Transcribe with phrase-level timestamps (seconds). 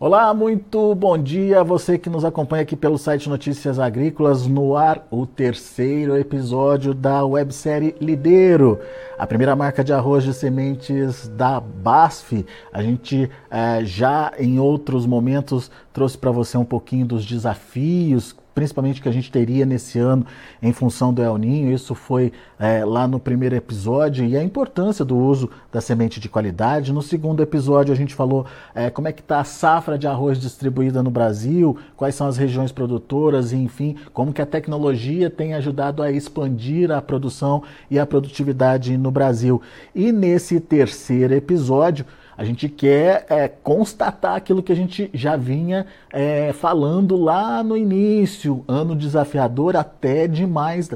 [0.00, 4.76] Olá, muito bom dia a você que nos acompanha aqui pelo site Notícias Agrícolas, no
[4.76, 8.78] ar o terceiro episódio da websérie Lideiro,
[9.18, 12.46] a primeira marca de arroz de sementes da BASF.
[12.72, 19.00] A gente eh, já em outros momentos trouxe para você um pouquinho dos desafios principalmente
[19.00, 20.26] que a gente teria nesse ano
[20.60, 21.72] em função do El Ninho.
[21.72, 26.28] Isso foi é, lá no primeiro episódio e a importância do uso da semente de
[26.28, 26.92] qualidade.
[26.92, 30.40] No segundo episódio a gente falou é, como é que está a safra de arroz
[30.40, 35.54] distribuída no Brasil, quais são as regiões produtoras e enfim como que a tecnologia tem
[35.54, 39.62] ajudado a expandir a produção e a produtividade no Brasil.
[39.94, 42.04] E nesse terceiro episódio
[42.38, 47.76] a gente quer é, constatar aquilo que a gente já vinha é, falando lá no
[47.76, 50.88] início, ano desafiador até demais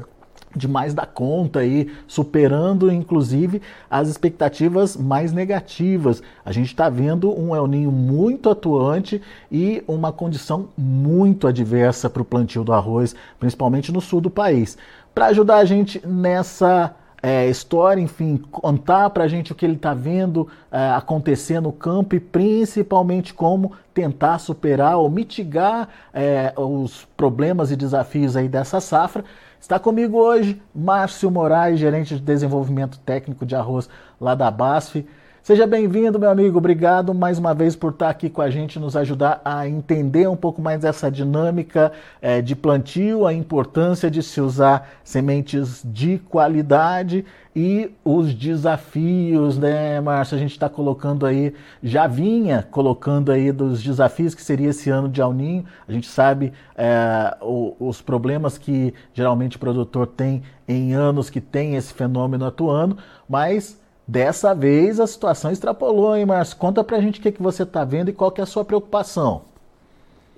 [0.55, 6.21] demais da conta aí, superando inclusive as expectativas mais negativas.
[6.45, 12.21] A gente está vendo um El Ninho muito atuante e uma condição muito adversa para
[12.21, 14.77] o plantio do arroz, principalmente no sul do país.
[15.13, 16.95] Para ajudar a gente nessa
[17.25, 21.71] é, história, enfim, contar para a gente o que ele está vendo é, acontecer no
[21.71, 28.81] campo e principalmente como tentar superar ou mitigar é, os problemas e desafios aí dessa
[28.81, 29.23] safra.
[29.57, 33.87] Está comigo hoje Márcio Moraes, gerente de desenvolvimento técnico de arroz
[34.19, 35.07] lá da BASF.
[35.43, 36.57] Seja bem-vindo, meu amigo.
[36.57, 40.37] Obrigado mais uma vez por estar aqui com a gente, nos ajudar a entender um
[40.37, 41.91] pouco mais essa dinâmica
[42.21, 49.99] é, de plantio, a importância de se usar sementes de qualidade e os desafios, né,
[49.99, 50.37] Márcio?
[50.37, 55.09] A gente está colocando aí, já vinha colocando aí dos desafios que seria esse ano
[55.09, 55.65] de Alninho.
[55.85, 61.41] A gente sabe é, o, os problemas que geralmente o produtor tem em anos que
[61.41, 66.57] tem esse fenômeno atuando, mas Dessa vez a situação extrapolou, hein, Márcio?
[66.57, 68.65] Conta pra gente o que, que você está vendo e qual que é a sua
[68.65, 69.43] preocupação.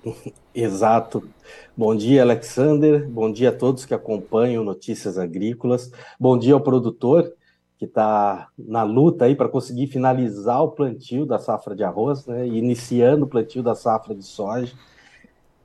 [0.54, 1.28] Exato.
[1.76, 3.08] Bom dia, Alexander.
[3.08, 5.90] Bom dia a todos que acompanham Notícias Agrícolas.
[6.18, 7.32] Bom dia ao produtor
[7.78, 12.46] que está na luta aí para conseguir finalizar o plantio da safra de arroz, né,
[12.46, 14.72] iniciando o plantio da safra de soja.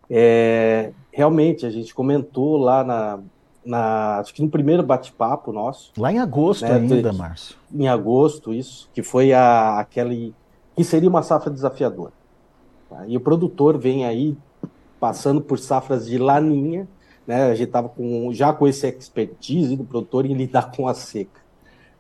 [0.10, 3.20] É, realmente, a gente comentou lá na,
[3.66, 5.92] na, acho que no primeiro bate-papo nosso.
[5.98, 7.56] Lá em agosto né, ainda, Márcio.
[7.74, 10.34] Em agosto, isso, que foi a, aquele.
[10.76, 12.14] que seria uma safra desafiadora.
[12.90, 13.08] Tá?
[13.08, 14.36] E o produtor vem aí
[15.00, 16.88] passando por safras de laninha,
[17.26, 17.46] né?
[17.46, 21.42] A gente estava com, já com esse expertise do produtor em lidar com a seca.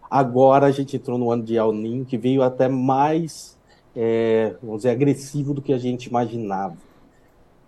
[0.10, 3.58] Agora a gente entrou no ano de El Ninho, que veio até mais,
[3.96, 6.76] é, vamos dizer, agressivo do que a gente imaginava.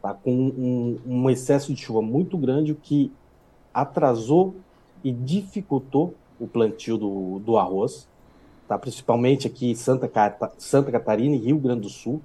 [0.02, 0.14] Tá?
[0.14, 3.12] Com um, um excesso de chuva muito grande, o que
[3.74, 4.56] atrasou
[5.04, 8.08] e dificultou o plantio do, do arroz,
[8.68, 8.78] tá?
[8.78, 10.10] principalmente aqui em Santa,
[10.58, 12.22] Santa Catarina e Rio Grande do Sul.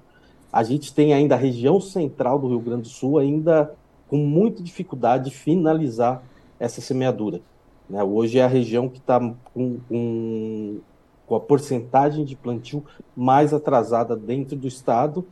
[0.51, 3.73] A gente tem ainda a região central do Rio Grande do Sul ainda
[4.07, 6.23] com muita dificuldade de finalizar
[6.59, 7.41] essa semeadura.
[7.89, 8.03] Né?
[8.03, 9.19] Hoje é a região que está
[9.53, 10.79] com, com,
[11.25, 12.83] com a porcentagem de plantio
[13.15, 15.25] mais atrasada dentro do estado.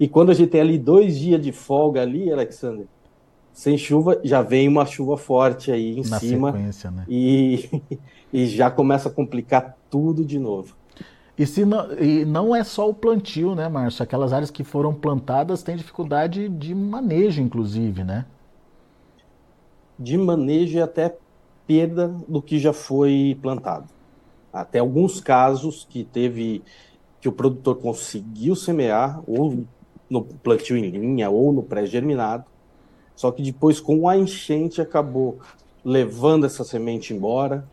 [0.00, 2.86] E quando a gente tem ali dois dias de folga ali, Alexander,
[3.52, 6.52] sem chuva, já vem uma chuva forte aí em Na cima.
[6.52, 7.04] Né?
[7.08, 7.82] E,
[8.32, 10.74] e já começa a complicar tudo de novo.
[11.36, 14.02] E, se não, e não é só o plantio, né, Márcio?
[14.02, 18.26] Aquelas áreas que foram plantadas têm dificuldade de manejo, inclusive, né?
[19.98, 21.16] De manejo e até
[21.66, 23.88] perda do que já foi plantado.
[24.52, 26.62] Até alguns casos que teve
[27.20, 29.64] que o produtor conseguiu semear, ou
[30.10, 32.44] no plantio em linha, ou no pré-germinado,
[33.14, 35.38] só que depois, com a enchente, acabou
[35.84, 37.66] levando essa semente embora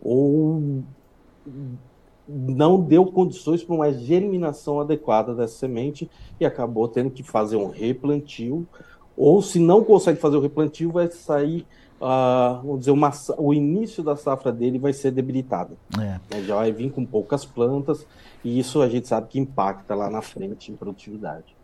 [0.00, 0.82] ou
[2.28, 7.68] não deu condições para uma germinação adequada dessa semente e acabou tendo que fazer um
[7.68, 8.66] replantio.
[9.16, 11.66] Ou se não consegue fazer o replantio, vai sair,
[12.00, 15.76] uh, vamos dizer, uma, o início da safra dele vai ser debilitado.
[15.98, 16.20] É.
[16.34, 18.06] Né, já vai vir com poucas plantas
[18.42, 21.54] e isso a gente sabe que impacta lá na frente em produtividade.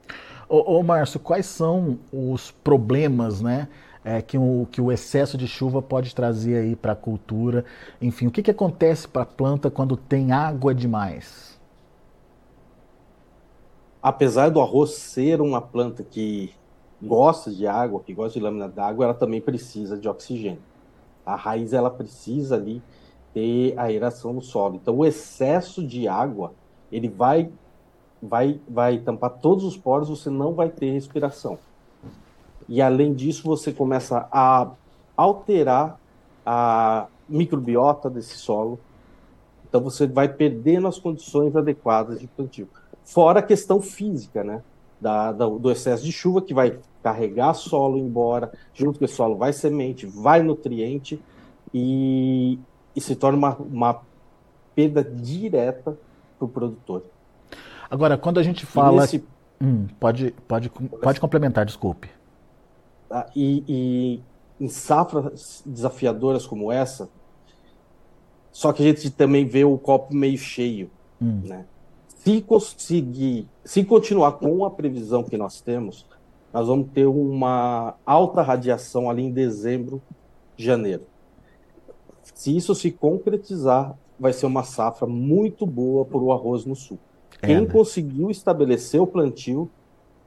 [0.48, 3.68] Ô, ô Márcio, quais são os problemas, né?
[4.04, 7.64] É, que, o, que o excesso de chuva pode trazer aí para a cultura.
[8.00, 11.58] Enfim, o que, que acontece para a planta quando tem água demais?
[14.00, 16.54] Apesar do arroz ser uma planta que
[17.02, 20.62] gosta de água, que gosta de lâmina d'água, ela também precisa de oxigênio.
[21.26, 22.82] A raiz ela precisa ali
[23.34, 24.76] ter aeração no solo.
[24.76, 26.54] Então, o excesso de água
[26.90, 27.50] ele vai
[28.22, 31.58] vai, vai tampar todos os poros, você não vai ter respiração.
[32.68, 34.70] E além disso, você começa a
[35.16, 35.98] alterar
[36.44, 38.78] a microbiota desse solo.
[39.68, 42.68] Então você vai perdendo as condições adequadas de plantio.
[43.04, 44.62] Fora a questão física, né?
[45.00, 49.36] da, da, do excesso de chuva, que vai carregar solo embora, junto com o solo
[49.36, 51.20] vai semente, vai nutriente,
[51.72, 52.58] e,
[52.96, 54.00] e se torna uma, uma
[54.74, 55.96] perda direta
[56.38, 57.04] para o produtor.
[57.90, 59.02] Agora, quando a gente fala.
[59.02, 59.24] Nesse...
[59.60, 62.08] Hum, pode, pode, pode complementar, desculpe.
[63.10, 64.22] Ah, e, e
[64.60, 67.08] em safras desafiadoras como essa,
[68.52, 70.90] só que a gente também vê o copo meio cheio.
[71.20, 71.42] Hum.
[71.44, 71.64] Né?
[72.08, 76.06] Se conseguir, se continuar com a previsão que nós temos,
[76.52, 80.02] nós vamos ter uma alta radiação ali em dezembro,
[80.56, 81.04] janeiro.
[82.34, 86.98] Se isso se concretizar, vai ser uma safra muito boa para o arroz no sul.
[87.42, 87.66] É, Quem né?
[87.66, 89.70] conseguiu estabelecer o plantio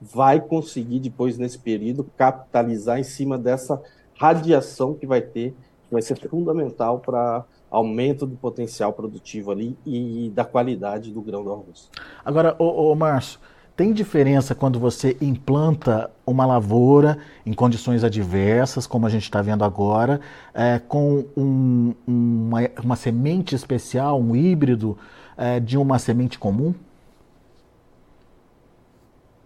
[0.02, 3.82] vai conseguir depois nesse período capitalizar em cima dessa
[4.18, 5.52] radiação que vai ter,
[5.88, 11.44] que vai ser fundamental para aumento do potencial produtivo ali e da qualidade do grão
[11.44, 11.90] do arroz.
[12.26, 13.40] Agora, ô, ô Márcio,
[13.76, 19.64] tem diferença quando você implanta uma lavoura em condições adversas, como a gente está vendo
[19.64, 20.20] agora,
[20.54, 24.98] é, com um, uma, uma, semente especial, um híbrido
[25.38, 26.76] é, de uma semente comum?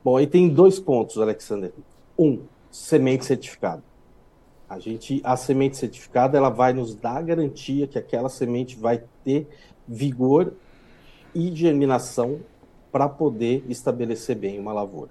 [0.05, 1.73] Bom, aí tem dois pontos, Alexander.
[2.15, 3.83] Um, semente certificada.
[4.69, 9.03] A gente, a semente certificada, ela vai nos dar a garantia que aquela semente vai
[9.23, 9.47] ter
[9.87, 10.53] vigor
[11.33, 12.39] e germinação
[12.91, 15.09] para poder estabelecer bem uma lavoura.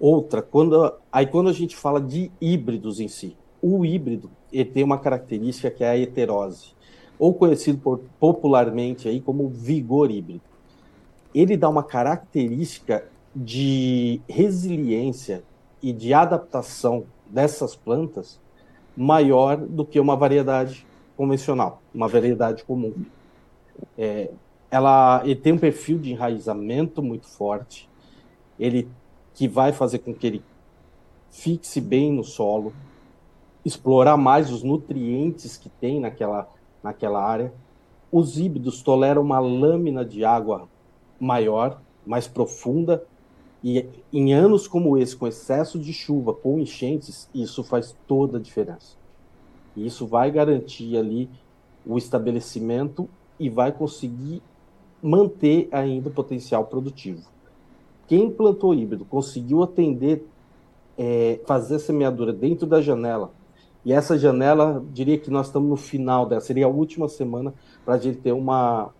[0.00, 4.82] Outra, quando aí quando a gente fala de híbridos em si, o híbrido ele tem
[4.82, 6.74] uma característica que é a heterose,
[7.16, 10.42] ou conhecido por, popularmente aí como vigor híbrido.
[11.32, 15.42] Ele dá uma característica de resiliência
[15.82, 18.40] e de adaptação dessas plantas
[18.96, 20.86] maior do que uma variedade
[21.16, 22.94] convencional, uma variedade comum.
[23.98, 24.30] É,
[24.70, 27.88] ela ele tem um perfil de enraizamento muito forte,
[28.58, 28.88] ele
[29.34, 30.42] que vai fazer com que ele
[31.30, 32.72] fixe bem no solo,
[33.64, 36.48] explorar mais os nutrientes que tem naquela,
[36.82, 37.52] naquela área.
[38.12, 40.68] Os híbridos toleram uma lâmina de água
[41.18, 43.04] maior, mais profunda,
[43.64, 48.40] e em anos como esse, com excesso de chuva, com enchentes, isso faz toda a
[48.40, 48.94] diferença.
[49.74, 51.30] E isso vai garantir ali
[51.86, 53.08] o estabelecimento
[53.40, 54.42] e vai conseguir
[55.02, 57.22] manter ainda o potencial produtivo.
[58.06, 60.28] Quem plantou híbrido conseguiu atender,
[60.98, 63.32] é, fazer a semeadura dentro da janela,
[63.82, 67.52] e essa janela, diria que nós estamos no final dela, seria a última semana
[67.84, 68.90] para a gente ter uma,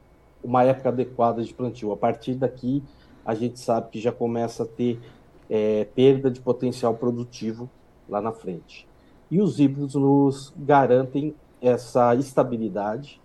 [0.43, 1.91] uma época adequada de plantio.
[1.91, 2.83] A partir daqui,
[3.25, 5.01] a gente sabe que já começa a ter
[5.49, 7.69] é, perda de potencial produtivo
[8.09, 8.87] lá na frente.
[9.31, 13.21] E os híbridos nos garantem essa estabilidade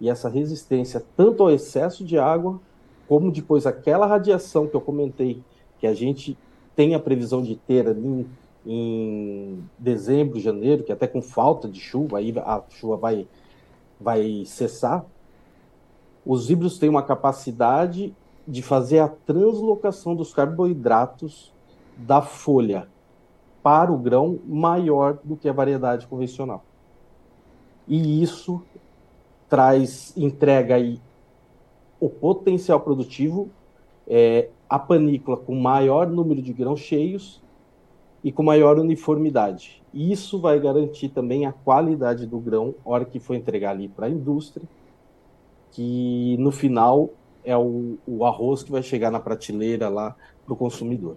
[0.00, 2.60] e essa resistência tanto ao excesso de água,
[3.08, 5.42] como depois aquela radiação que eu comentei,
[5.78, 6.36] que a gente
[6.76, 8.26] tem a previsão de ter ali em,
[8.66, 13.26] em dezembro, janeiro, que até com falta de chuva, aí a chuva vai,
[14.00, 15.04] vai cessar.
[16.24, 18.14] Os híbridos têm uma capacidade
[18.46, 21.52] de fazer a translocação dos carboidratos
[21.96, 22.88] da folha
[23.62, 26.64] para o grão maior do que a variedade convencional.
[27.86, 28.62] E isso
[29.48, 31.00] traz, entrega aí
[31.98, 33.50] o potencial produtivo,
[34.06, 37.42] é, a panícula com maior número de grãos cheios
[38.22, 39.82] e com maior uniformidade.
[39.92, 44.10] Isso vai garantir também a qualidade do grão, hora que for entregar ali para a
[44.10, 44.66] indústria,
[45.72, 47.10] que no final
[47.44, 51.16] é o, o arroz que vai chegar na prateleira lá para o consumidor.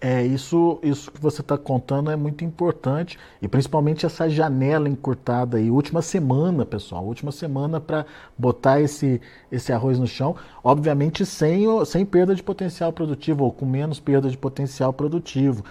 [0.00, 5.56] É, isso, isso que você está contando é muito importante e principalmente essa janela encurtada
[5.56, 8.04] aí, última semana, pessoal, última semana para
[8.36, 9.18] botar esse,
[9.50, 14.28] esse arroz no chão, obviamente sem, sem perda de potencial produtivo ou com menos perda
[14.28, 15.64] de potencial produtivo.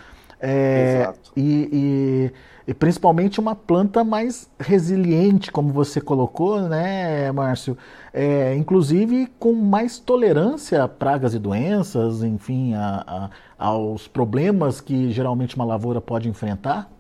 [0.46, 1.32] É, Exato.
[1.38, 2.32] E, e,
[2.68, 7.78] e, principalmente uma planta mais resiliente, como você colocou, né, Márcio?
[8.14, 15.10] É, inclusive com mais tolerância a pragas e doenças, enfim, a, a, aos problemas que
[15.14, 16.92] geralmente uma lavoura pode enfrentar?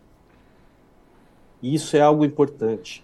[1.61, 3.03] Isso é algo importante.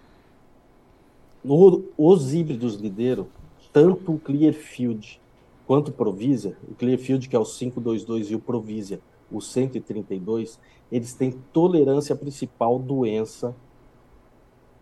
[1.43, 3.27] No, os híbridos lideram
[3.73, 5.19] tanto o Clearfield
[5.67, 10.59] quanto o Provisia, o Clearfield que é o 522 e o Provisia o 132,
[10.91, 13.55] eles têm tolerância à principal doença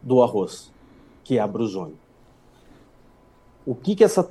[0.01, 0.71] do arroz,
[1.23, 1.95] que é a brusônia.
[3.65, 4.29] O que, que essa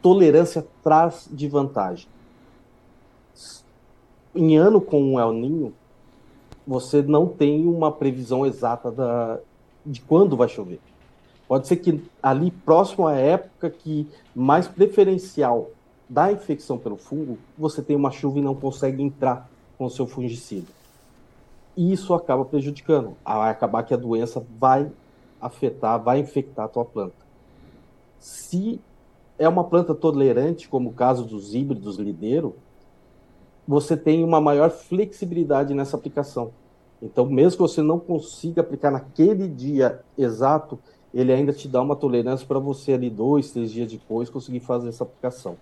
[0.00, 2.08] tolerância traz de vantagem?
[4.34, 5.74] Em ano com o El Ninho,
[6.66, 9.40] você não tem uma previsão exata da,
[9.84, 10.80] de quando vai chover.
[11.46, 15.70] Pode ser que ali próximo à época que mais preferencial
[16.08, 20.06] da infecção pelo fungo, você tem uma chuva e não consegue entrar com o seu
[20.06, 20.66] fungicida.
[21.76, 23.16] E isso acaba prejudicando.
[23.24, 24.90] Vai acabar que a doença vai
[25.40, 27.14] afetar, vai infectar a tua planta.
[28.18, 28.80] Se
[29.38, 32.56] é uma planta tolerante, como o caso dos híbridos lideiro,
[33.66, 36.50] você tem uma maior flexibilidade nessa aplicação.
[37.00, 40.78] Então, mesmo que você não consiga aplicar naquele dia exato,
[41.14, 44.88] ele ainda te dá uma tolerância para você ali dois, três dias depois conseguir fazer
[44.88, 45.56] essa aplicação.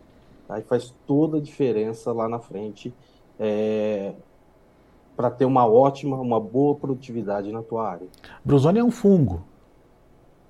[0.49, 2.95] Aí faz toda a diferença lá na frente
[3.39, 4.13] é,
[5.17, 8.07] para ter uma ótima, uma boa produtividade na tua área.
[8.45, 9.45] Brusônia é um fungo.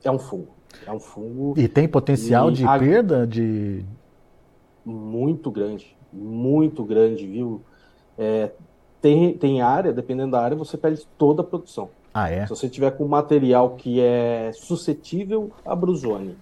[0.02, 0.48] É um fungo.
[0.86, 1.54] É um fungo.
[1.56, 2.78] E tem potencial de a...
[2.78, 3.84] perda de.
[4.84, 5.96] Muito grande.
[6.12, 7.60] Muito grande, viu?
[8.18, 8.50] É,
[9.00, 11.90] tem, tem área, dependendo da área, você perde toda a produção.
[12.12, 12.44] Ah, é?
[12.46, 16.36] Se você tiver com material que é suscetível a brusone,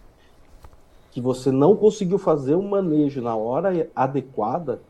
[1.11, 4.81] que você não conseguiu fazer o um manejo na hora adequada,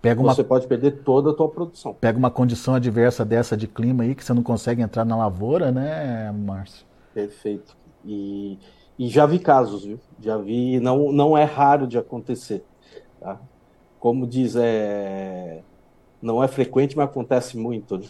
[0.00, 1.94] Pega uma, você pode perder toda a tua produção.
[1.94, 5.70] Pega uma condição adversa dessa de clima aí que você não consegue entrar na lavoura,
[5.70, 6.86] né, Márcio?
[7.12, 7.76] Perfeito.
[8.04, 8.58] E,
[8.98, 10.00] e já vi casos, viu?
[10.18, 12.64] Já vi, não, não é raro de acontecer.
[13.20, 13.38] Tá?
[13.98, 15.60] Como diz, é,
[16.22, 18.00] não é frequente, mas acontece muito.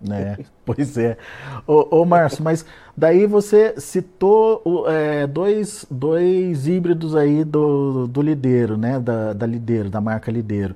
[0.00, 0.36] Né?
[0.40, 1.16] É, pois é.
[1.66, 2.66] Ô, ô Márcio, mas
[2.96, 8.98] daí você citou é, dois, dois híbridos aí do, do Lideiro, né?
[8.98, 10.74] Da, da Lideiro, da marca Lideiro.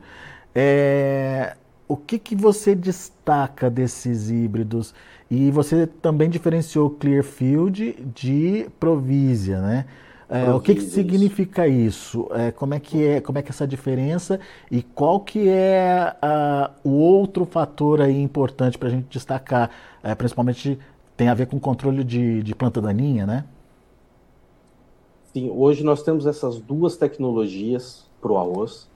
[0.55, 1.57] É,
[1.89, 4.95] o que, que você destaca desses híbridos?
[5.31, 9.87] E você também diferenciou Clearfield de Provisia, né?
[10.29, 12.27] É, o que, que significa isso?
[12.33, 14.41] É, como, é que é, como é que é essa diferença
[14.71, 16.17] e qual que é
[16.83, 19.71] o outro fator aí importante para a gente destacar,
[20.03, 20.79] é, principalmente
[21.19, 23.45] tem a ver com controle de, de planta daninha, né?
[25.35, 28.89] Sim, hoje nós temos essas duas tecnologias para o arroz.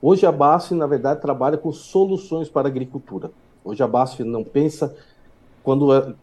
[0.00, 3.30] Hoje a BASF, na verdade, trabalha com soluções para a agricultura.
[3.64, 4.94] Hoje a BASF não pensa
[5.62, 6.14] quando, é,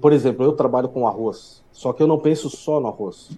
[0.00, 3.30] por exemplo, eu trabalho com arroz, só que eu não penso só no arroz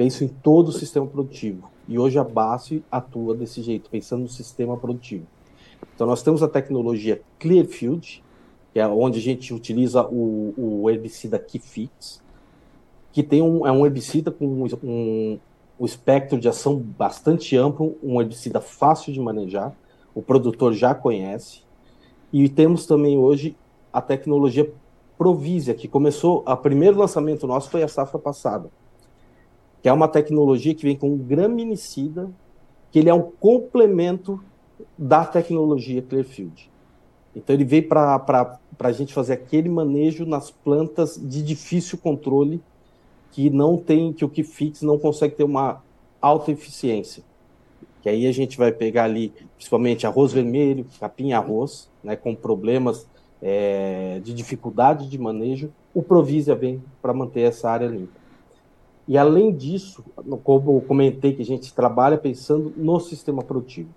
[0.00, 1.70] penso em todo o sistema produtivo.
[1.86, 5.26] E hoje a BASF atua desse jeito, pensando no sistema produtivo.
[5.94, 8.24] Então nós temos a tecnologia Clearfield,
[8.72, 12.22] que é onde a gente utiliza o, o herbicida Kifix,
[13.12, 15.38] que tem um, é um herbicida com um,
[15.80, 19.74] um, espectro de ação bastante amplo, um herbicida fácil de manejar,
[20.14, 21.62] o produtor já conhece.
[22.32, 23.56] E temos também hoje
[23.92, 24.70] a tecnologia
[25.16, 28.70] Provisia, que começou, o primeiro lançamento nosso foi a safra passada
[29.82, 32.30] que é uma tecnologia que vem com um graminicida,
[32.90, 34.42] que ele é um complemento
[34.96, 36.70] da tecnologia Clearfield.
[37.34, 42.60] Então ele veio para a gente fazer aquele manejo nas plantas de difícil controle
[43.32, 45.82] que não tem, que o que fix não consegue ter uma
[46.20, 47.22] alta eficiência.
[48.02, 53.06] Que aí a gente vai pegar ali, principalmente arroz vermelho, capim arroz, né, com problemas
[53.42, 58.20] é, de dificuldade de manejo, o Provisia vem para manter essa área limpa.
[59.08, 60.04] E além disso,
[60.44, 63.88] como eu comentei que a gente trabalha pensando no sistema produtivo.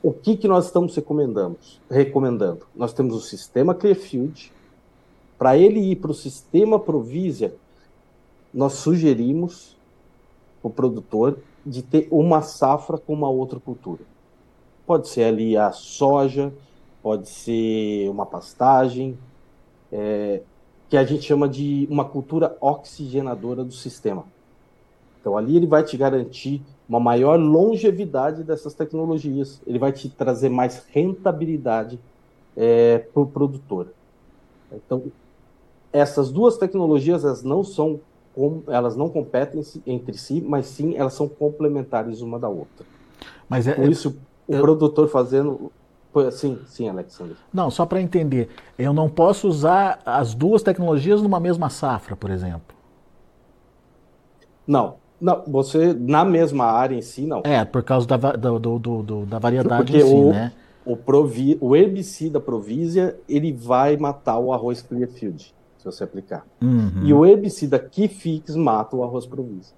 [0.00, 2.66] O que, que nós estamos recomendando?
[2.76, 4.52] Nós temos o sistema Clearfield.
[5.38, 7.54] Para ele ir para o sistema Provisia,
[8.52, 9.76] nós sugerimos
[10.62, 14.02] o produtor de ter uma safra com uma outra cultura.
[14.86, 16.52] Pode ser ali a soja,
[17.02, 19.18] pode ser uma pastagem,
[19.90, 20.42] é,
[20.88, 24.24] que a gente chama de uma cultura oxigenadora do sistema.
[25.20, 30.50] Então, ali ele vai te garantir uma maior longevidade dessas tecnologias, ele vai te trazer
[30.50, 31.98] mais rentabilidade
[32.56, 33.88] é, para o produtor.
[34.70, 35.02] Então,
[35.94, 38.00] essas duas tecnologias elas não são
[38.66, 42.84] elas não competem entre si, mas sim elas são complementares uma da outra.
[43.48, 44.16] Mas é, Por isso,
[44.48, 45.70] o produtor fazendo
[46.30, 47.36] Sim, sim, Alexandre.
[47.52, 48.48] Não, só para entender,
[48.78, 52.76] eu não posso usar as duas tecnologias numa mesma safra, por exemplo.
[54.64, 57.42] Não, não, você na mesma área em si não.
[57.44, 60.52] É, por causa da, do, do, do, da variedade Porque em si, o, né?
[60.84, 65.52] O, provi, o herbicida Provisia, ele vai matar o arroz Clearfield,
[65.90, 66.46] se você aplicar.
[66.62, 67.02] Uhum.
[67.04, 69.74] E o herbicida Kifix mata o arroz Provisia.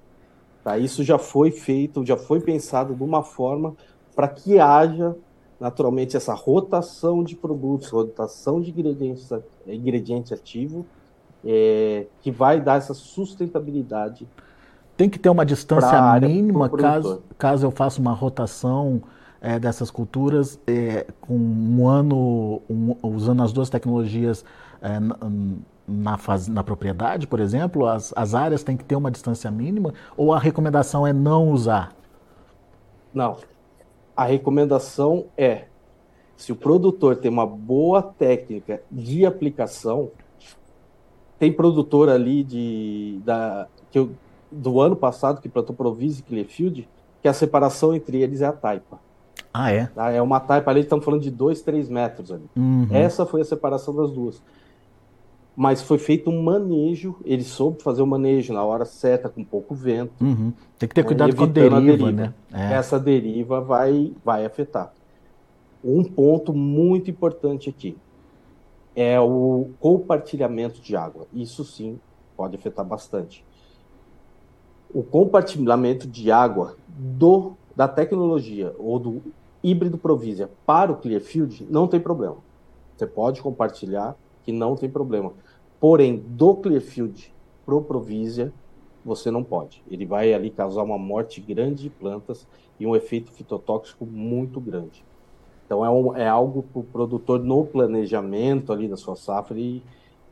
[0.63, 0.79] Tá?
[0.79, 3.75] Isso já foi feito, já foi pensado de uma forma
[4.15, 5.17] para que haja
[5.59, 9.31] naturalmente essa rotação de produtos, rotação de ingredientes,
[9.67, 10.85] ingrediente ativo,
[11.45, 14.27] é, que vai dar essa sustentabilidade.
[14.97, 19.03] Tem que ter uma distância mínima caso, caso eu faça uma rotação
[19.41, 24.45] é, dessas culturas é, com um ano um, usando as duas tecnologias
[24.81, 24.99] é,
[25.87, 27.87] na, faz, na propriedade, por exemplo?
[27.87, 29.95] As, as áreas têm que ter uma distância mínima?
[30.17, 31.95] Ou a recomendação é não usar?
[33.13, 33.37] Não.
[34.17, 35.65] A recomendação é:
[36.37, 40.11] se o produtor tem uma boa técnica de aplicação,
[41.39, 44.11] tem produtor ali de, da, que eu,
[44.51, 46.89] do ano passado que plantou Provise e Clearfield,
[47.23, 48.99] que a separação entre eles é a taipa.
[49.53, 49.87] Ah, é?
[49.87, 50.11] Tá?
[50.11, 52.45] É uma taipa ali, estamos falando de 2, 3 metros ali.
[52.55, 52.89] Uhum.
[52.91, 54.43] Essa foi a separação das duas.
[55.57, 59.75] Mas foi feito um manejo, ele soube fazer o manejo na hora certa, com pouco
[59.75, 60.13] vento.
[60.23, 60.53] Uhum.
[60.79, 62.35] Tem que ter cuidado com a deriva, a deriva, né?
[62.53, 62.75] É.
[62.75, 64.93] Essa deriva vai, vai afetar.
[65.83, 67.97] Um ponto muito importante aqui
[68.95, 71.27] é o compartilhamento de água.
[71.33, 71.99] Isso sim
[72.37, 73.43] pode afetar bastante.
[74.93, 79.23] O compartilhamento de água do da tecnologia ou do
[79.63, 82.37] híbrido Provisia para o Clearfield não tem problema.
[82.97, 85.33] Você pode compartilhar que não tem problema.
[85.87, 87.33] Porém, do Clearfield
[87.65, 88.53] pro Provisia,
[89.05, 89.85] você não pode.
[89.89, 92.45] Ele vai ali causar uma morte grande de plantas
[92.81, 95.05] e um efeito fitotóxico muito grande.
[95.65, 99.81] Então é, um, é algo para o produtor no planejamento ali da sua safra e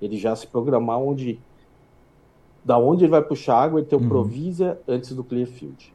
[0.02, 1.38] ele já se programar onde
[2.64, 4.08] da onde ele vai puxar água e ter o uhum.
[4.08, 5.94] Provisia antes do Clearfield.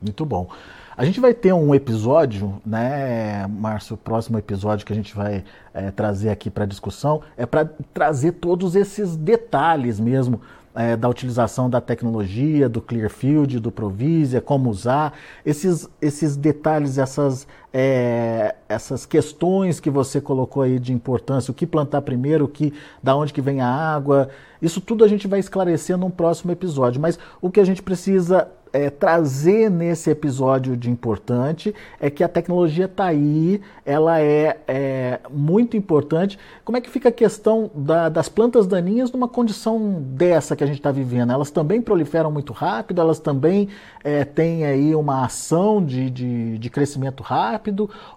[0.00, 0.46] Muito bom.
[0.96, 3.94] A gente vai ter um episódio, né, Márcio?
[3.94, 8.32] O próximo episódio que a gente vai é, trazer aqui para discussão é para trazer
[8.32, 10.40] todos esses detalhes mesmo
[10.74, 17.46] é, da utilização da tecnologia, do Clearfield, do Provisia, como usar, esses, esses detalhes, essas,
[17.72, 22.72] é, essas questões que você colocou aí de importância, o que plantar primeiro, o que,
[23.02, 24.28] da onde que vem a água,
[24.60, 27.00] isso tudo a gente vai esclarecer num próximo episódio.
[27.00, 32.28] Mas o que a gente precisa é, trazer nesse episódio de importante é que a
[32.28, 36.38] tecnologia está aí, ela é, é, muito importante.
[36.64, 40.66] Como é que fica a questão da, das plantas daninhas numa condição dessa que a
[40.66, 41.32] gente está vivendo?
[41.32, 43.68] Elas também proliferam muito rápido, elas também
[44.02, 47.61] é, têm aí uma ação de, de, de, crescimento rápido,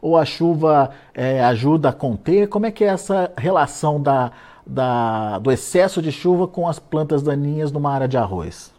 [0.01, 2.47] ou a chuva é, ajuda a conter?
[2.47, 4.31] Como é que é essa relação da,
[4.65, 8.75] da, do excesso de chuva com as plantas daninhas numa área de arroz?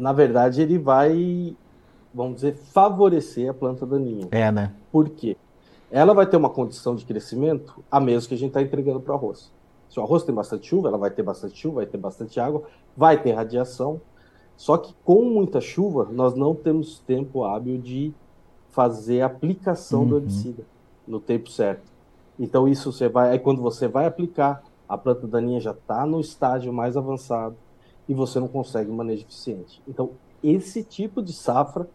[0.00, 1.54] na verdade, ele vai,
[2.12, 4.28] vamos dizer, favorecer a planta daninha.
[4.30, 4.72] É, né?
[4.90, 5.36] Por quê?
[5.90, 9.12] Ela vai ter uma condição de crescimento a mesma que a gente está entregando para
[9.12, 9.52] o arroz.
[9.90, 12.62] Se o arroz tem bastante chuva, ela vai ter bastante chuva, vai ter bastante água,
[12.96, 14.00] vai ter radiação.
[14.56, 18.14] Só que com muita chuva, nós não temos tempo hábil de
[18.70, 20.08] fazer a aplicação uhum.
[20.08, 20.64] do herbicida
[21.06, 21.90] no tempo certo.
[22.38, 26.20] Então isso você vai, aí quando você vai aplicar, a planta daninha já está no
[26.20, 27.56] estágio mais avançado
[28.08, 29.80] e você não consegue um manejo eficiente.
[29.86, 30.10] Então,
[30.42, 31.88] esse tipo de safra,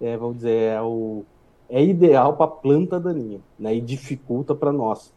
[0.00, 1.24] é, vamos dizer, é, o,
[1.68, 5.12] é ideal para a planta daninha, né, e dificulta para nós.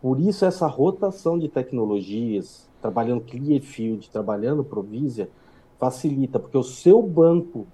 [0.00, 5.28] Por isso, essa rotação de tecnologias, trabalhando Clearfield, trabalhando Provisia,
[5.78, 7.66] facilita, porque o seu banco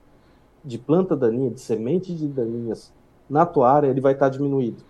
[0.66, 2.92] de planta daninha, de semente de daninhas
[3.30, 4.82] na tua área, ele vai estar diminuído.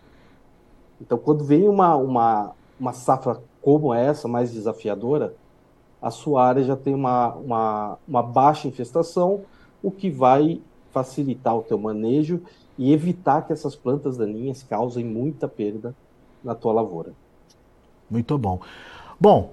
[1.01, 5.35] Então, quando vem uma, uma, uma safra como essa, mais desafiadora,
[6.01, 9.43] a sua área já tem uma, uma, uma baixa infestação,
[9.83, 10.63] o que vai
[10.93, 12.41] facilitar o teu manejo
[12.79, 15.95] e evitar que essas plantas daninhas causem muita perda
[16.43, 17.13] na tua lavoura.
[18.11, 18.61] Muito bom.
[19.21, 19.53] Bom,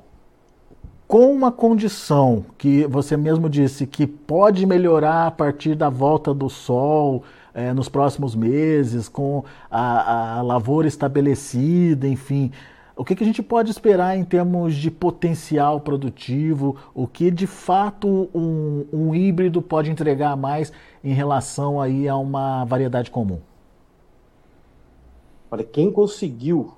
[1.13, 6.49] com uma condição que você mesmo disse que pode melhorar a partir da volta do
[6.49, 7.23] sol
[7.53, 12.51] é, nos próximos meses, com a, a lavoura estabelecida, enfim,
[12.95, 16.77] o que, que, a gente pode esperar em termos de potencial produtivo?
[16.95, 20.73] O que de fato um, um, híbrido pode entregar mais
[21.03, 23.39] em relação aí a uma variedade comum?
[25.51, 26.73] Olha, quem conseguiu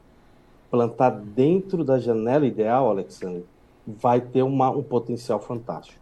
[0.69, 3.45] plantar dentro da janela ideal, Alexandre,
[3.85, 5.99] vai ter uma, um potencial fantástico.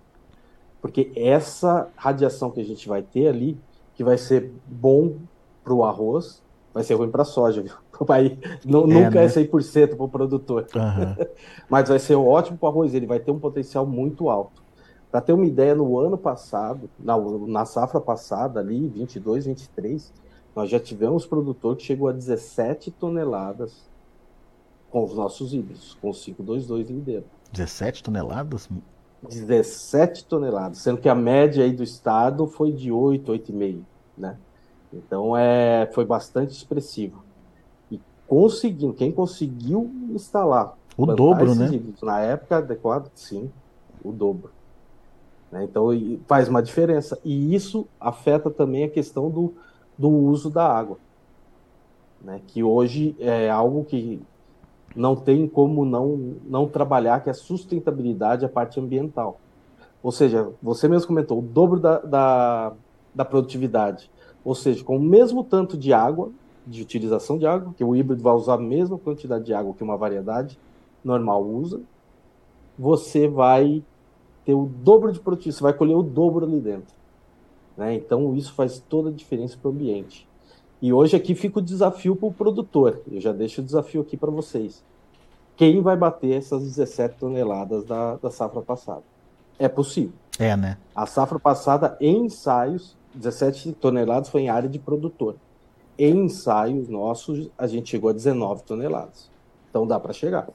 [0.81, 3.57] Porque essa radiação que a gente vai ter ali,
[3.95, 5.15] que vai ser bom
[5.63, 6.41] para o arroz,
[6.73, 7.73] vai ser ruim para a soja, viu?
[8.05, 9.25] Vai, não, é, nunca né?
[9.25, 10.67] é 100% para o produtor.
[10.75, 11.25] Uhum.
[11.69, 14.63] Mas vai ser ótimo para o arroz, ele vai ter um potencial muito alto.
[15.11, 20.11] Para ter uma ideia, no ano passado, na, na safra passada, ali, 22, 23,
[20.55, 23.87] nós já tivemos produtor que chegou a 17 toneladas
[24.93, 27.25] com os nossos híbridos, com o 522 lideiro.
[27.51, 28.69] 17 toneladas?
[29.27, 33.79] 17 toneladas, sendo que a média aí do estado foi de 8, 8,5,
[34.15, 34.37] né?
[34.93, 37.23] Então é, foi bastante expressivo.
[37.89, 41.71] E conseguindo, quem conseguiu instalar o dobro, né?
[42.03, 43.51] Na época adequada, sim,
[44.03, 44.51] o dobro.
[45.51, 45.63] Né?
[45.63, 45.87] Então
[46.27, 47.17] faz uma diferença.
[47.23, 49.55] E isso afeta também a questão do,
[49.97, 50.99] do uso da água.
[52.21, 52.39] Né?
[52.45, 54.21] Que hoje é algo que
[54.95, 59.39] não tem como não, não trabalhar que a sustentabilidade é a parte ambiental.
[60.01, 62.73] Ou seja, você mesmo comentou, o dobro da, da,
[63.15, 64.11] da produtividade.
[64.43, 66.29] Ou seja, com o mesmo tanto de água,
[66.67, 69.83] de utilização de água, que o híbrido vai usar a mesma quantidade de água que
[69.83, 70.59] uma variedade
[71.03, 71.81] normal usa,
[72.77, 73.83] você vai
[74.45, 76.93] ter o dobro de produtividade, você vai colher o dobro ali dentro.
[77.77, 77.95] Né?
[77.95, 80.27] Então, isso faz toda a diferença para o ambiente.
[80.83, 83.01] E hoje aqui fica o desafio para o produtor.
[83.09, 84.83] Eu já deixo o desafio aqui para vocês.
[85.55, 89.01] Quem vai bater essas 17 toneladas da, da safra passada?
[89.57, 90.11] É possível.
[90.37, 90.77] É, né?
[90.93, 95.37] A safra passada, em ensaios, 17 toneladas foi em área de produtor.
[95.97, 99.31] Em ensaios nossos, a gente chegou a 19 toneladas.
[99.69, 100.49] Então dá para chegar.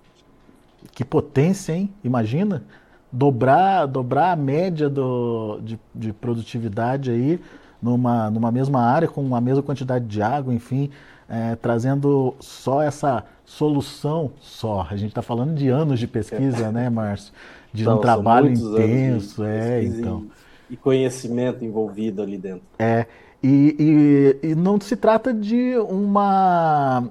[0.93, 1.91] Que potência, hein?
[2.05, 2.67] Imagina
[3.11, 7.41] dobrar, dobrar a média do, de, de produtividade aí
[7.81, 10.91] numa, numa mesma área, com a mesma quantidade de água, enfim,
[11.29, 14.87] é, trazendo só essa solução só.
[14.91, 16.73] A gente está falando de anos de pesquisa, é.
[16.73, 17.33] né, Márcio?
[17.73, 20.27] De então, um trabalho intenso, é, então.
[20.71, 22.63] E, conhecimento envolvido ali dentro.
[22.79, 23.07] É,
[23.43, 27.05] e, e, e não se trata de uma,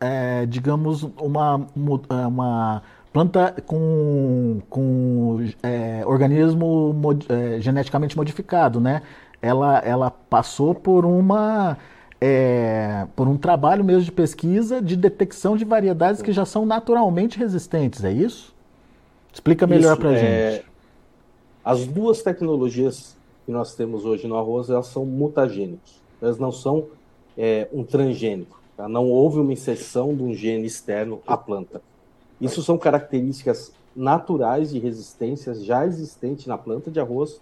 [0.00, 9.02] é, digamos, uma, uma planta com, com é, organismo mod, é, geneticamente modificado, né?
[9.46, 11.76] Ela, ela passou por uma
[12.20, 17.38] é, por um trabalho mesmo de pesquisa de detecção de variedades que já são naturalmente
[17.38, 18.54] resistentes, é isso?
[19.32, 20.66] Explica melhor para a é, gente.
[21.64, 26.00] As duas tecnologias que nós temos hoje no arroz, elas são mutagênicos.
[26.20, 26.86] Elas não são
[27.36, 28.60] é, um transgênico.
[28.76, 28.88] Tá?
[28.88, 31.82] Não houve uma inserção de um gene externo à planta.
[32.40, 37.40] Isso são características naturais de resistências já existentes na planta de arroz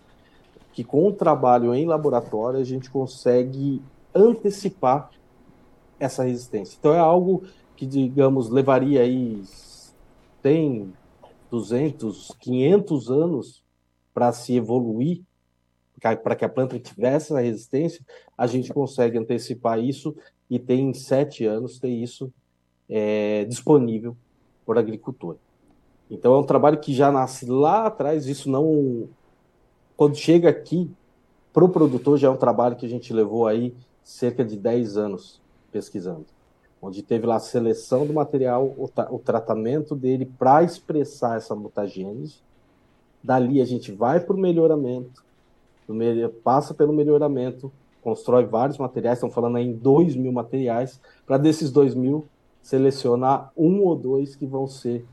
[0.75, 3.81] que com o trabalho em laboratório a gente consegue
[4.13, 5.09] antecipar
[6.01, 6.77] essa resistência.
[6.79, 7.45] Então é algo
[7.77, 9.41] que, digamos, levaria aí
[10.43, 10.93] tem
[11.51, 13.63] 200, 500 anos
[14.13, 15.23] para se evoluir,
[16.23, 18.05] para que a planta tivesse essa resistência,
[18.37, 20.15] a gente consegue antecipar isso
[20.51, 22.33] e tem em sete anos ter isso
[22.89, 24.17] é, disponível
[24.67, 25.37] para agricultor.
[26.11, 29.09] Então é um trabalho que já nasce lá atrás, isso não
[29.97, 30.91] quando chega aqui,
[31.53, 34.97] para o produtor já é um trabalho que a gente levou aí cerca de 10
[34.97, 36.27] anos pesquisando.
[36.83, 42.37] Onde teve lá a seleção do material, o, o tratamento dele para expressar essa mutagênese.
[43.23, 45.25] Dali a gente vai para o melhoramento,
[46.43, 51.71] passa pelo melhoramento, constrói vários materiais, estão falando aí em 2 mil materiais, para desses
[51.71, 52.27] 2 mil
[52.63, 55.07] selecionar um ou dois que vão ser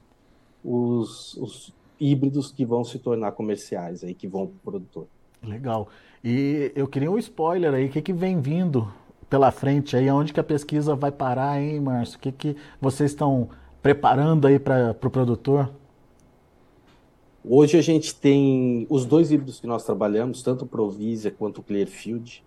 [0.64, 5.08] os, os híbridos que vão se tornar comerciais aí, que vão para o produtor.
[5.44, 5.88] Legal.
[6.24, 8.92] E eu queria um spoiler aí, o que, que vem vindo
[9.30, 12.18] pela frente aí, aonde que a pesquisa vai parar, hein, Márcio?
[12.18, 13.50] O que, que vocês estão
[13.82, 15.72] preparando aí para o pro produtor?
[17.44, 21.64] Hoje a gente tem os dois híbridos que nós trabalhamos, tanto o Provisia quanto o
[21.64, 22.44] Clearfield.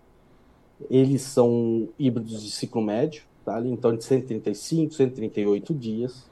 [0.89, 3.59] Eles são híbridos de ciclo médio, tá?
[3.65, 6.29] então de 135, 138 dias.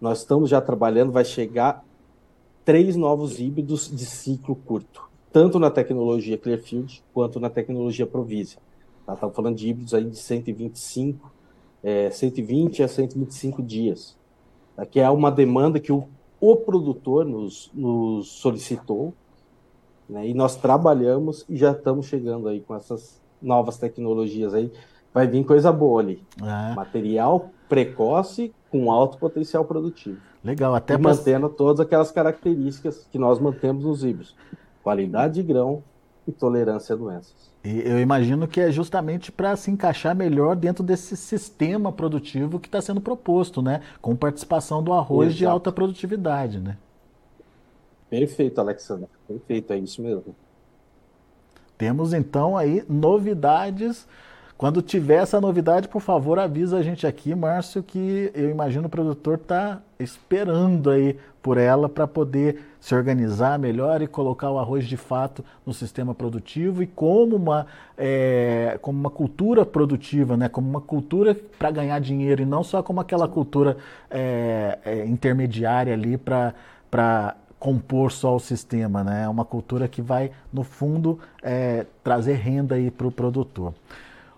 [0.00, 1.84] Nós estamos já trabalhando, vai chegar
[2.68, 8.58] três novos híbridos de ciclo curto, tanto na tecnologia Clearfield quanto na tecnologia Provisia.
[9.06, 9.14] Tá?
[9.14, 11.32] Estamos falando de híbridos aí de 125,
[11.82, 14.18] é, 120 a 125 dias,
[14.76, 14.84] tá?
[14.84, 16.06] que é uma demanda que o,
[16.38, 19.14] o produtor nos, nos solicitou,
[20.06, 20.28] né?
[20.28, 24.70] e nós trabalhamos e já estamos chegando aí com essas novas tecnologias aí.
[25.14, 26.22] Vai vir coisa boa ali.
[26.42, 26.74] É.
[26.74, 30.20] Material precoce com alto potencial produtivo.
[30.48, 34.34] Legal, até e mantendo todas aquelas características que nós mantemos nos híbridos:
[34.82, 35.82] qualidade de grão
[36.26, 37.52] e tolerância a doenças.
[37.62, 42.66] E eu imagino que é justamente para se encaixar melhor dentro desse sistema produtivo que
[42.66, 43.82] está sendo proposto, né?
[44.00, 45.38] Com participação do arroz Exato.
[45.38, 46.78] de alta produtividade, né?
[48.08, 49.06] Perfeito, Alexandre.
[49.26, 50.34] Perfeito, é isso mesmo.
[51.76, 54.08] Temos então aí novidades
[54.58, 58.90] quando tiver essa novidade, por favor, avisa a gente aqui, Márcio, que eu imagino o
[58.90, 64.84] produtor está esperando aí por ela para poder se organizar melhor e colocar o arroz
[64.84, 70.48] de fato no sistema produtivo e como uma, é, como uma cultura produtiva, né?
[70.48, 73.76] como uma cultura para ganhar dinheiro e não só como aquela cultura
[74.10, 79.24] é, é, intermediária ali para compor só o sistema, né?
[79.24, 83.72] É uma cultura que vai, no fundo, é, trazer renda para o produtor.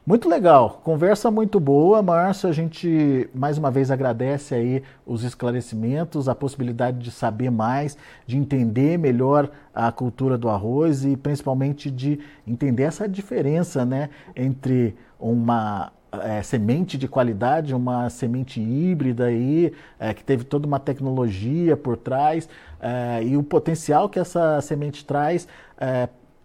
[0.07, 2.49] Muito legal, conversa muito boa, Márcio.
[2.49, 8.39] A gente mais uma vez agradece aí os esclarecimentos, a possibilidade de saber mais, de
[8.39, 15.93] entender melhor a cultura do arroz e principalmente de entender essa diferença, né, entre uma
[16.13, 21.99] é, semente de qualidade, uma semente híbrida aí, é, que teve toda uma tecnologia por
[21.99, 22.49] trás
[22.81, 25.47] é, e o potencial que essa semente traz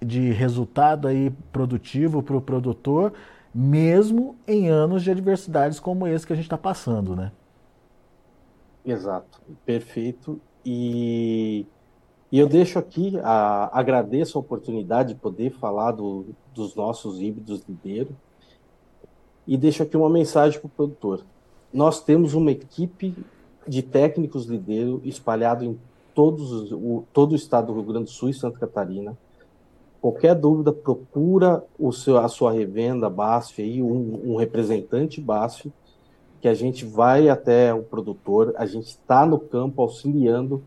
[0.05, 3.13] de resultado aí produtivo para o produtor,
[3.57, 7.31] mesmo em anos de adversidades como esse que a gente está passando, né?
[8.85, 10.41] Exato, perfeito.
[10.65, 11.65] E,
[12.29, 17.63] e eu deixo aqui, a, agradeço a oportunidade de poder falar do, dos nossos híbridos
[17.67, 18.13] Lideiro
[19.47, 21.23] e deixo aqui uma mensagem para o produtor.
[21.71, 23.15] Nós temos uma equipe
[23.65, 25.79] de técnicos Lideiro espalhado em
[26.13, 29.17] todos, o, todo o estado do Rio Grande do Sul e Santa Catarina.
[30.05, 35.73] Qualquer dúvida, procura o seu, a sua revenda BASF, aí, um, um representante BASF,
[36.39, 40.63] que a gente vai até o produtor, a gente está no campo auxiliando,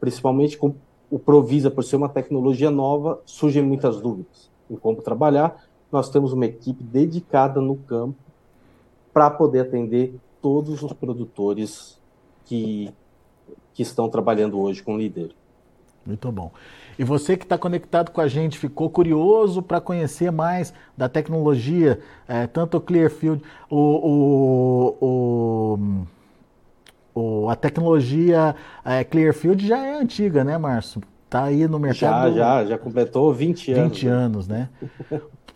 [0.00, 0.74] principalmente com
[1.10, 5.62] o Provisa, por ser uma tecnologia nova, surgem muitas dúvidas em como trabalhar.
[5.92, 8.16] Nós temos uma equipe dedicada no campo
[9.12, 12.00] para poder atender todos os produtores
[12.46, 12.90] que,
[13.74, 15.34] que estão trabalhando hoje com o líder.
[16.06, 16.50] Muito bom.
[16.98, 22.00] E você que está conectado com a gente, ficou curioso para conhecer mais da tecnologia,
[22.28, 25.78] é, tanto o Clearfield, o, o,
[27.14, 31.02] o, a tecnologia é, Clearfield já é antiga, né, Márcio?
[31.24, 32.34] Está aí no mercado.
[32.34, 33.92] Já, já, já completou 20 anos.
[33.92, 34.68] 20 anos, né?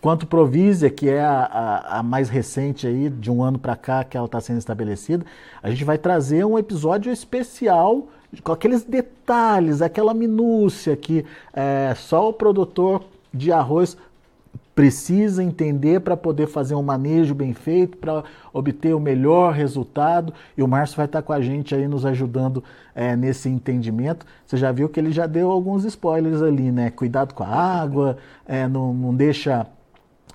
[0.01, 4.03] Quanto Provisia, que é a, a, a, mais recente aí, de um ano para cá
[4.03, 5.25] que ela está sendo estabelecida,
[5.61, 8.07] a gente vai trazer um episódio especial
[8.43, 13.97] com aqueles detalhes, aquela minúcia que é, só o produtor de arroz
[14.75, 20.33] precisa entender para poder fazer um manejo bem feito, para obter o melhor resultado.
[20.57, 22.61] E o Márcio vai estar com a gente aí nos ajudando
[22.93, 24.25] é, nesse entendimento.
[24.45, 26.89] Você já viu que ele já deu alguns spoilers ali, né?
[26.89, 29.65] Cuidado com a água, é, não, não deixa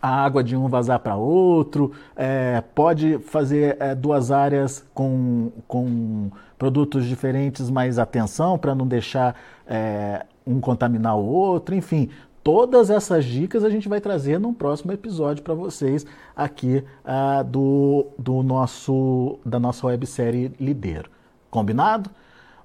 [0.01, 7.07] a água de um vazar para outro, é, pode fazer duas áreas com, com produtos
[7.07, 9.35] diferentes, mas atenção para não deixar
[9.67, 12.11] é, um contaminar o outro, enfim.
[12.45, 16.05] Todas essas dicas a gente vai trazer num próximo episódio para vocês
[16.37, 21.11] aqui uh, do, do nosso, da nossa websérie Lideiro.
[21.51, 22.11] Combinado?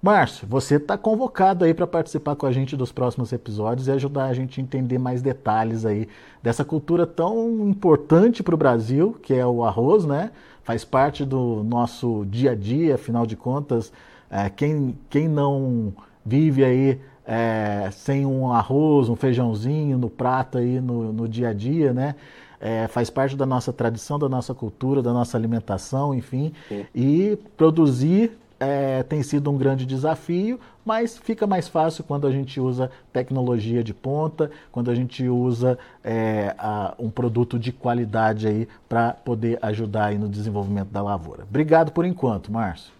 [0.05, 4.25] Márcio, você está convocado aí para participar com a gente dos próximos episódios e ajudar
[4.25, 6.07] a gente a entender mais detalhes aí
[6.43, 10.29] dessa cultura tão importante para o Brasil, que é o arroz, né?
[10.63, 13.91] Faz parte do nosso dia a dia, afinal de contas,
[14.29, 15.91] é, quem, quem não
[16.23, 21.53] vive aí é, sem um arroz, um feijãozinho no prato aí no, no dia a
[21.53, 22.13] dia, né?
[22.61, 26.53] É, faz parte da nossa tradição, da nossa cultura, da nossa alimentação, enfim.
[26.69, 26.85] Sim.
[26.93, 32.59] E produzir é, tem sido um grande desafio, mas fica mais fácil quando a gente
[32.59, 38.67] usa tecnologia de ponta, quando a gente usa é, a, um produto de qualidade aí
[38.87, 41.43] para poder ajudar aí no desenvolvimento da lavoura.
[41.43, 42.93] Obrigado por enquanto, Márcio.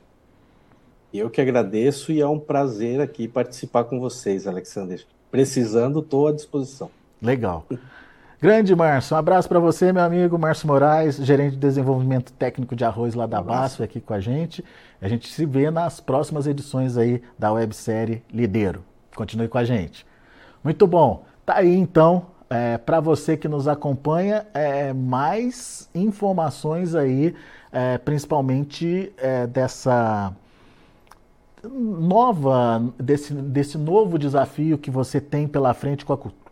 [1.14, 5.06] Eu que agradeço e é um prazer aqui participar com vocês, Alexander.
[5.32, 6.90] Precisando, estou à disposição.
[7.22, 7.66] Legal.
[8.46, 12.86] Grande Márcio, um abraço para você, meu amigo Márcio Moraes, gerente de desenvolvimento técnico de
[12.86, 14.64] arroz lá da um aqui com a gente.
[15.02, 18.86] A gente se vê nas próximas edições aí da websérie Lideiro.
[19.16, 20.06] Continue com a gente.
[20.64, 21.26] Muito bom.
[21.44, 27.34] Tá aí então, é, para você que nos acompanha, é, mais informações aí,
[27.72, 30.32] é, principalmente é, dessa
[31.68, 36.45] nova, desse, desse novo desafio que você tem pela frente com a cultura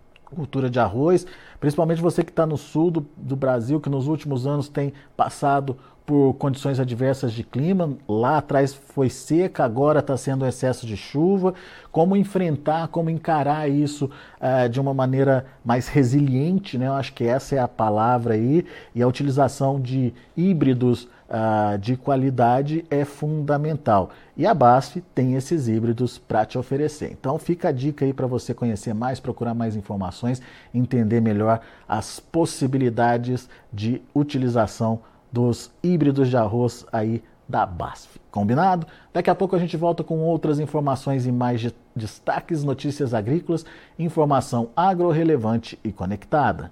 [0.70, 1.26] de arroz,
[1.60, 5.78] principalmente você que está no sul do, do Brasil, que nos últimos anos tem passado
[6.06, 7.94] por condições adversas de clima.
[8.08, 11.54] Lá atrás foi seca, agora está sendo excesso de chuva.
[11.92, 14.10] Como enfrentar, como encarar isso
[14.42, 16.88] uh, de uma maneira mais resiliente, né?
[16.88, 18.66] Eu acho que essa é a palavra aí.
[18.94, 24.12] E a utilização de híbridos uh, de qualidade é fundamental.
[24.38, 27.12] E a BASF tem esses híbridos para te oferecer.
[27.12, 30.42] Então fica a dica aí para você conhecer mais, procurar mais informações,
[30.74, 38.20] entender melhor as possibilidades de utilização dos híbridos de arroz aí da BASF.
[38.32, 38.88] Combinado?
[39.12, 43.66] Daqui a pouco a gente volta com outras informações e mais de destaques, notícias agrícolas,
[43.98, 46.72] informação agro-relevante e conectada.